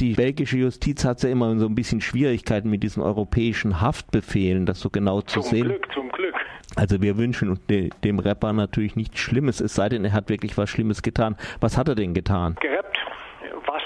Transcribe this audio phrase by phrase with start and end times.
[0.00, 4.80] Die belgische Justiz hat ja immer so ein bisschen Schwierigkeiten mit diesen europäischen Haftbefehlen, das
[4.80, 5.62] so genau zu zum sehen.
[5.62, 6.34] Zum Glück, zum Glück.
[6.74, 10.68] Also wir wünschen dem Rapper natürlich nichts Schlimmes, es sei denn, er hat wirklich was
[10.68, 11.36] Schlimmes getan.
[11.60, 12.56] Was hat er denn getan?
[12.60, 12.95] Gerappt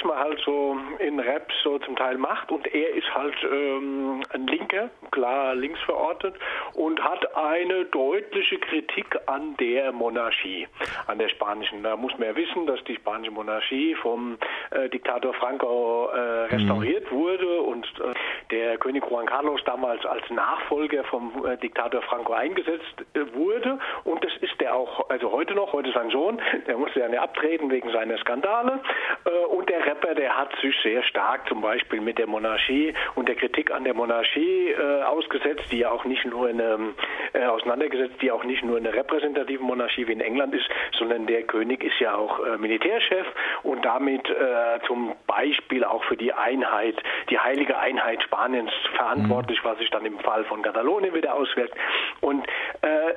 [0.00, 4.22] was man halt so in Raps so zum Teil macht und er ist halt ähm,
[4.32, 6.34] ein Linker, klar links verortet
[6.74, 10.68] und hat eine deutliche Kritik an der Monarchie,
[11.06, 11.82] an der spanischen.
[11.82, 14.38] Da muss man ja wissen, dass die spanische Monarchie vom
[14.70, 16.20] äh, Diktator Franco äh,
[16.54, 17.16] restauriert mhm.
[17.16, 18.14] wurde und äh,
[18.50, 24.24] der König Juan Carlos damals als Nachfolger vom äh, Diktator Franco eingesetzt äh, wurde und
[24.24, 27.70] das ist der auch, also heute noch, heute sein Sohn, der musste ja nicht abtreten
[27.70, 28.80] wegen seiner Skandale
[29.24, 33.28] äh, und der Rapper, der hat sich sehr stark zum Beispiel mit der Monarchie und
[33.28, 36.94] der Kritik an der Monarchie äh, ausgesetzt, die ja auch nicht nur eine,
[37.32, 41.42] äh, auseinandergesetzt, die auch nicht nur eine repräsentative Monarchie wie in England ist, sondern der
[41.42, 43.26] König ist ja auch äh, Militärchef
[43.64, 46.96] und damit äh, zum Beispiel auch für die Einheit,
[47.28, 49.68] die heilige Einheit Spaniens verantwortlich, mhm.
[49.68, 51.74] was sich dann im Fall von Katalonien wieder auswirkt.
[52.20, 52.46] Und
[52.82, 53.14] äh,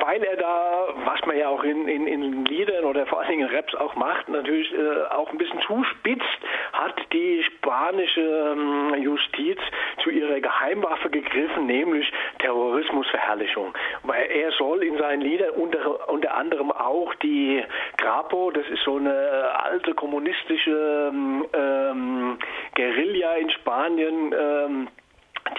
[0.00, 3.48] weil er da, was man ja auch in, in, in Liedern oder vor allen Dingen
[3.48, 6.24] in Raps auch macht, natürlich äh, auch ein bisschen zuspitzt,
[6.72, 9.58] hat die spanische ähm, Justiz
[10.02, 13.74] zu ihrer Geheimwaffe gegriffen, nämlich Terrorismusverherrlichung.
[14.04, 17.62] Weil er soll in seinen Liedern unter, unter anderem auch die
[17.98, 21.12] Grapo, das ist so eine alte kommunistische
[21.52, 22.38] ähm,
[22.74, 24.88] Guerilla in Spanien, ähm,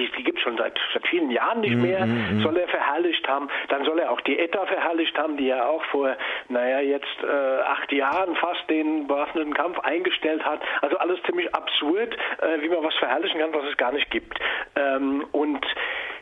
[0.00, 2.68] die, die gibt es schon seit, seit vielen Jahren nicht mehr, mm, mm, soll er
[2.68, 3.48] verherrlicht haben.
[3.68, 6.16] Dann soll er auch die ETA verherrlicht haben, die ja auch vor,
[6.48, 10.60] naja, jetzt äh, acht Jahren fast den bewaffneten Kampf eingestellt hat.
[10.80, 14.38] Also alles ziemlich absurd, äh, wie man was verherrlichen kann, was es gar nicht gibt.
[14.76, 15.64] Ähm, und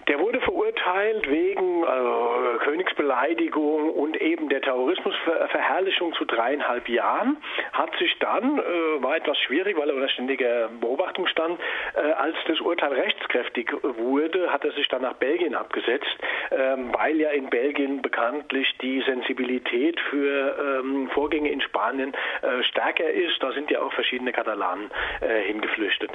[0.08, 7.36] der wurde verurteilt wegen äh, Königsbeleidigung und eben der Terrorismusverherrlichung zu dreieinhalb Jahren,
[7.72, 11.60] hat sich dann, äh, war etwas schwierig, weil er unter ständiger Beobachtung stand,
[11.94, 16.16] äh, als das Urteil rechtskräftig wurde, hat er sich dann nach Belgien abgesetzt,
[16.50, 23.10] ähm, weil ja in Belgien bekanntlich die Sensibilität für ähm, Vorgänge in Spanien äh, stärker
[23.10, 23.42] ist.
[23.42, 24.90] Da sind ja auch verschiedene Katalanen
[25.20, 26.10] äh, hingeflüchtet.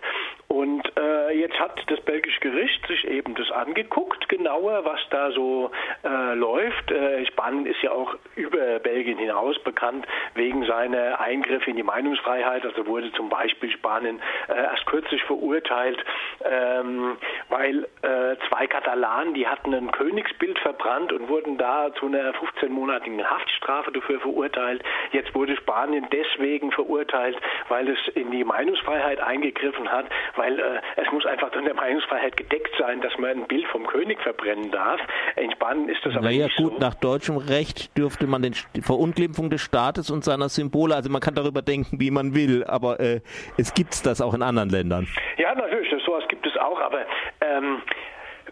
[0.53, 5.31] Und äh, jetzt hat das belgische Gericht sich eben das angeguckt geguckt, genauer, was da
[5.31, 5.72] so
[6.03, 6.91] äh, läuft.
[6.91, 10.06] Äh, Spanien ist ja auch über Belgien hinaus bekannt
[10.36, 12.66] wegen seiner Eingriffe in die Meinungsfreiheit.
[12.66, 16.03] Also wurde zum Beispiel Spanien äh, erst kürzlich verurteilt,
[16.44, 17.18] ähm,
[17.53, 23.24] weil äh, zwei Katalanen, die hatten ein Königsbild verbrannt und wurden da zu einer 15-monatigen
[23.24, 24.81] Haftstrafe dafür verurteilt.
[25.12, 27.38] Jetzt wurde Spanien deswegen verurteilt,
[27.69, 32.36] weil es in die Meinungsfreiheit eingegriffen hat, weil äh, es muss einfach von der Meinungsfreiheit
[32.38, 35.00] gedeckt sein, dass man ein Bild vom König verbrennen darf.
[35.35, 36.80] In Spanien ist das aber naja, nicht gut, so.
[36.80, 41.22] nach deutschem Recht dürfte man den, die Verunglimpfung des Staates und seiner Symbole, also man
[41.22, 43.22] kann darüber denken, wie man will, aber äh,
[43.58, 45.08] es gibt das auch in anderen Ländern.
[45.38, 47.06] Ja, natürlich, sowas gibt es auch, aber
[47.43, 47.81] ähm,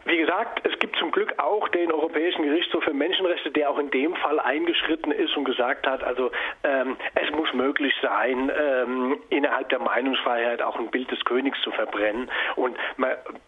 [0.06, 3.92] wie gesagt, es gibt zum Glück auch den Europäischen Gerichtshof für Menschenrechte, der auch in
[3.92, 6.32] dem Fall eingeschritten ist und gesagt hat, also
[6.64, 11.72] ähm, es muss möglich sein, ähm, innerhalb der Meinungsfreiheit auch ein Bild des Königs zu
[11.72, 12.76] verbrennen und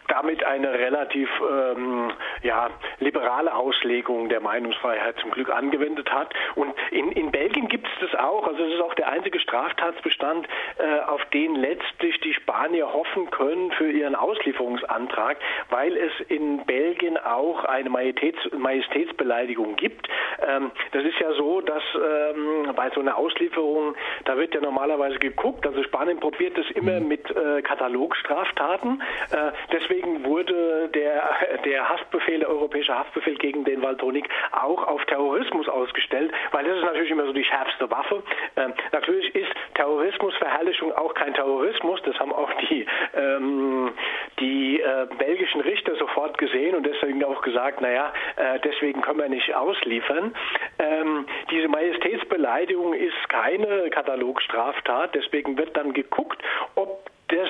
[0.07, 2.11] damit eine relativ ähm,
[2.43, 6.33] ja, liberale Auslegung der Meinungsfreiheit zum Glück angewendet hat.
[6.55, 10.47] Und in, in Belgien gibt es das auch, also es ist auch der einzige Straftatsbestand,
[10.77, 15.37] äh, auf den letztlich die Spanier hoffen können für ihren Auslieferungsantrag,
[15.69, 20.07] weil es in in Belgien auch eine Majestäts Majestätsbeleidigung gibt.
[20.47, 23.95] Ähm, das ist ja so, dass ähm, bei so einer Auslieferung,
[24.25, 27.07] da wird ja normalerweise geguckt, also Spanien probiert es immer mhm.
[27.07, 29.01] mit äh, Katalogstraftaten.
[29.31, 31.23] Äh, deswegen wurde der,
[31.65, 36.83] der Haftbefehl, der europäische Haftbefehl gegen den Waldonik auch auf Terrorismus ausgestellt, weil das ist
[36.83, 38.23] natürlich immer so die schärfste Waffe.
[38.55, 43.91] Äh, natürlich ist Terrorismusverherrlichung auch kein Terrorismus, das haben auch die, ähm,
[44.39, 49.19] die äh, belgischen Richter sofort dort gesehen und deswegen auch gesagt, naja, äh, deswegen können
[49.19, 50.33] wir nicht ausliefern.
[50.79, 56.41] Ähm, diese Majestätsbeleidigung ist keine Katalogstraftat, deswegen wird dann geguckt,
[56.75, 57.49] ob das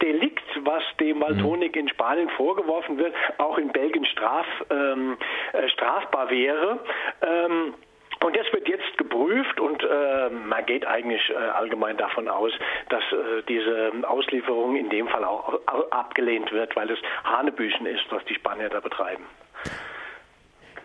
[0.00, 5.16] Delikt, was dem Maltonik in Spanien vorgeworfen wird, auch in Belgien straf, ähm,
[5.52, 6.80] äh, strafbar wäre.
[7.22, 7.74] Ähm,
[8.22, 12.52] und das wird jetzt geprüft und äh, man geht eigentlich äh, allgemein davon aus,
[12.88, 15.60] dass äh, diese Auslieferung in dem Fall auch
[15.90, 19.24] abgelehnt wird, weil es Hanebüchen ist, was die Spanier da betreiben.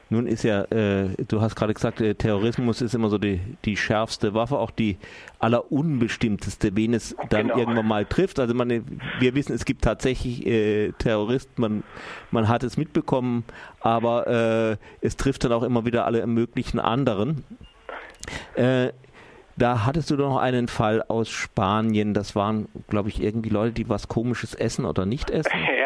[0.10, 3.76] Nun ist ja, äh, du hast gerade gesagt, äh, Terrorismus ist immer so die, die
[3.76, 4.98] schärfste Waffe, auch die
[5.40, 7.58] allerunbestimmteste, wen es dann genau.
[7.58, 8.40] irgendwann mal trifft.
[8.40, 11.84] Also man, wir wissen, es gibt tatsächlich äh, Terroristen, man,
[12.32, 13.44] man hat es mitbekommen,
[13.82, 17.44] aber äh, es trifft dann auch immer wieder alle möglichen anderen.
[18.56, 18.92] Äh,
[19.60, 22.14] Da hattest du doch noch einen Fall aus Spanien.
[22.14, 25.52] Das waren, glaube ich, irgendwie Leute, die was Komisches essen oder nicht essen.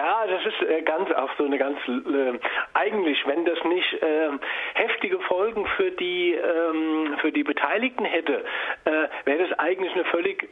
[0.44, 2.40] Das ist äh, ganz auch so eine ganz äh,
[2.74, 4.30] eigentlich, wenn das nicht äh,
[4.74, 8.44] heftige Folgen für die ähm, für die Beteiligten hätte,
[8.86, 10.50] äh, wäre das eigentlich eine völlig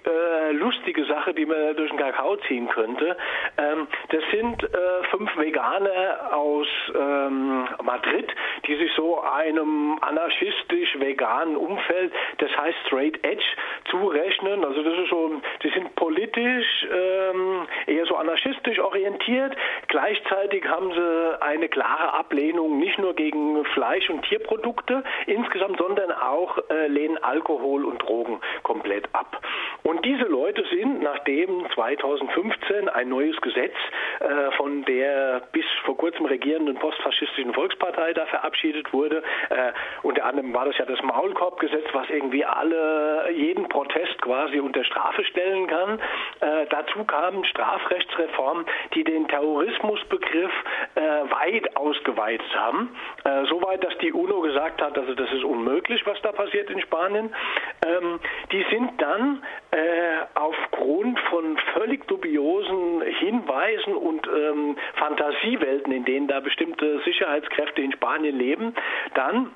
[0.51, 3.17] lustige Sache, die man durch den Kakao ziehen könnte.
[3.57, 4.67] Ähm, das sind
[5.11, 8.33] fünf Veganer aus ähm, Madrid,
[8.67, 13.45] die sich so einem anarchistisch-veganen Umfeld, das heißt Straight Edge,
[13.89, 14.63] zurechnen.
[14.65, 19.55] Also das ist so, die sind politisch ähm, eher so anarchistisch orientiert.
[19.87, 26.57] Gleichzeitig haben sie eine klare Ablehnung nicht nur gegen Fleisch- und Tierprodukte insgesamt, sondern auch
[26.69, 29.41] äh, lehnen Alkohol und Drogen komplett ab.
[29.83, 33.73] Und diese Leute sind, nachdem 2015 ein neues Gesetz
[34.19, 39.71] äh, von der bis vor kurzem regierenden postfaschistischen Volkspartei da verabschiedet wurde, äh,
[40.03, 45.23] unter anderem war das ja das Maulkorbgesetz, was irgendwie alle, jeden Protest quasi unter Strafe
[45.25, 45.99] stellen kann.
[46.41, 50.51] Äh, dazu kamen Strafrechtsreformen, die den Terrorismusbegriff
[50.95, 52.95] äh, weit ausgeweitet haben.
[53.23, 56.81] Äh, Soweit, dass die UNO gesagt hat, also das ist unmöglich, was da passiert in
[56.81, 57.33] Spanien.
[57.85, 58.19] Ähm,
[58.51, 59.77] die sind dann äh,
[60.35, 68.37] aufgrund von völlig dubiosen Hinweisen und ähm, Fantasiewelten, in denen da bestimmte Sicherheitskräfte in Spanien
[68.37, 68.75] leben,
[69.15, 69.51] dann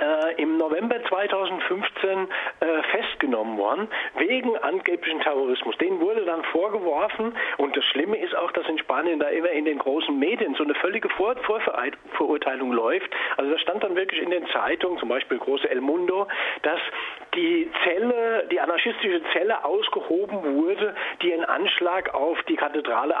[0.00, 2.28] äh, im November 2015
[2.60, 5.76] äh, festgenommen worden wegen angeblichen Terrorismus.
[5.78, 9.64] Denen wurde dann vorgeworfen und das Schlimme ist auch, dass in Spanien da immer in
[9.64, 13.10] den großen Medien so eine völlige Vor Vorverurteilung läuft.
[13.36, 16.26] Also da stand dann wirklich in den Zeitungen, zum Beispiel große El Mundo,
[16.62, 16.80] dass
[17.34, 23.14] die Zelle, die anarchistische Zelle ausgehoben wurde, die einen Anschlag auf die Kathedrale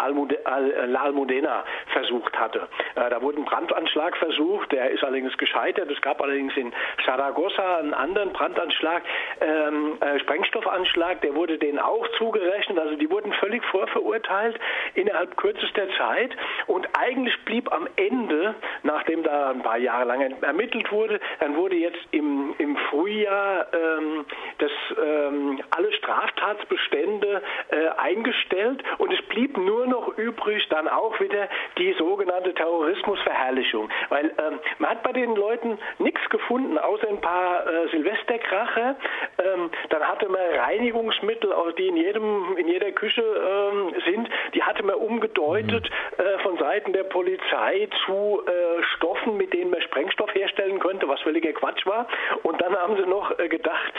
[0.86, 2.68] La Almudena versucht hatte.
[2.94, 5.90] Äh, da wurde ein Brandanschlag versucht, der ist allerdings gescheitert.
[5.90, 6.72] Es gab allerdings in
[7.04, 9.02] Saragossa einen anderen Brandanschlag,
[9.40, 12.78] ähm, äh, Sprengstoffanschlag, der wurde denen auch zugerechnet.
[12.78, 14.58] Also die wurden völlig vorverurteilt
[14.94, 16.36] innerhalb kürzester Zeit.
[16.66, 21.76] Und eigentlich blieb am Ende, nachdem da ein paar Jahre lang ermittelt wurde, dann wurde
[21.76, 23.66] jetzt im, im Frühjahr
[24.00, 24.24] ähm,
[24.58, 24.70] das,
[25.02, 31.48] ähm, alle Straftatsbestände äh, eingestellt und es blieb nur noch übrig dann auch wieder
[31.78, 33.88] die sogenannte Terrorismusverherrlichung.
[34.08, 38.96] Weil ähm, man hat bei den Leuten nichts gefunden, außer ein paar äh, Silvesterkracher.
[39.38, 44.28] Ähm, dann hatte man Reinigungsmittel, die in jedem in jeder Küche ähm, sind.
[44.54, 46.24] Die hatte man umgedeutet mhm.
[46.24, 51.20] äh, von Seiten der Polizei zu äh, Stoffen, mit denen man Sprengstoff herstellen könnte, was
[51.20, 52.06] völliger Quatsch war.
[52.42, 53.89] Und dann haben sie noch äh, gedacht,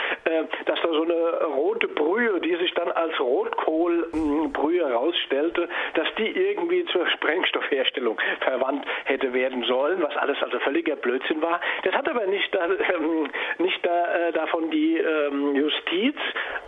[0.65, 6.85] dass da so eine rote Brühe, die sich dann als Rotkohlbrühe herausstellte, dass die irgendwie
[6.85, 11.59] zur Sprengstoffherstellung verwandt hätte werden sollen, was alles also völliger Blödsinn war.
[11.83, 16.15] Das hat aber nicht, da, ähm, nicht da, äh, davon die ähm, Justiz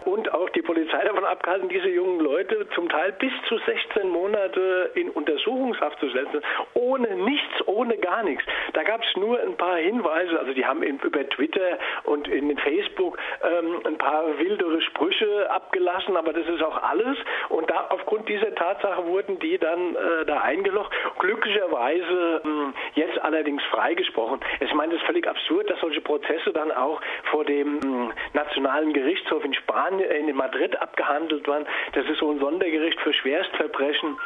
[0.05, 4.91] und auch die Polizei davon abgehalten, diese jungen Leute zum Teil bis zu 16 Monate
[4.95, 6.41] in Untersuchungshaft zu setzen,
[6.73, 8.43] ohne nichts, ohne gar nichts.
[8.73, 13.12] Da gab es nur ein paar Hinweise, also die haben über Twitter und in Facebook
[13.43, 17.17] ähm, ein paar wildere Sprüche abgelassen, aber das ist auch alles.
[17.49, 20.91] Und da aufgrund dieser Tatsache wurden die dann äh, da eingelocht.
[21.19, 24.39] Glücklicherweise ähm, jetzt allerdings freigesprochen.
[24.59, 27.01] Ich meine, das ist völlig absurd, dass solche Prozesse dann auch
[27.31, 31.65] vor dem ähm, Nationalen Gerichtshof in Spanien, äh, in Madrid abgehandelt waren.
[31.93, 34.17] Das ist so ein Sondergericht für Schwerstverbrechen.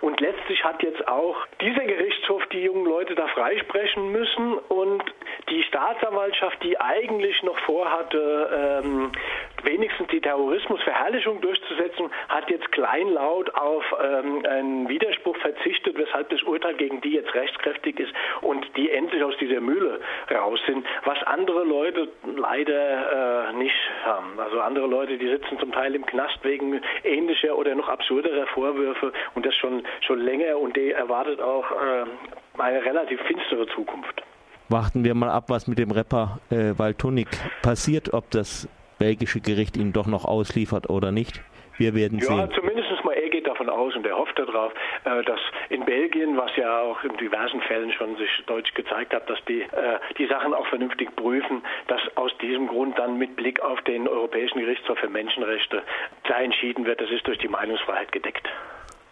[0.00, 5.02] Und letztlich hat jetzt auch dieser Gerichtshof die jungen Leute da freisprechen müssen und
[5.50, 9.12] die Staatsanwaltschaft, die eigentlich noch vorhatte, ähm,
[9.62, 16.74] wenigstens die Terrorismusverherrlichung durchzusetzen, hat jetzt kleinlaut auf ähm, einen Widerspruch verzichtet, weshalb das Urteil
[16.74, 21.64] gegen die jetzt rechtskräftig ist und die endlich aus dieser Mühle raus sind, was andere
[21.64, 23.73] Leute leider äh, nicht
[24.16, 24.38] haben.
[24.38, 29.12] Also andere Leute, die sitzen zum Teil im Knast wegen ähnlicher oder noch absurderer Vorwürfe
[29.34, 32.04] und das schon, schon länger und die erwartet auch äh,
[32.60, 34.22] eine relativ finstere Zukunft
[34.68, 37.28] warten wir mal ab, was mit dem Rapper äh, Valtunik
[37.62, 38.68] passiert, ob das
[38.98, 41.42] belgische Gericht ihn doch noch ausliefert oder nicht.
[41.76, 42.38] Wir werden ja, sehen.
[42.38, 44.72] Ja, zumindest mal er geht davon aus und er hofft darauf,
[45.04, 49.30] äh, dass in Belgien, was ja auch in diversen Fällen schon sich deutsch gezeigt hat,
[49.30, 53.60] dass die äh, die Sachen auch vernünftig prüfen, dass aus diesem Grund dann mit Blick
[53.60, 55.82] auf den Europäischen Gerichtshof für Menschenrechte
[56.24, 58.48] klar entschieden wird, das ist durch die Meinungsfreiheit gedeckt.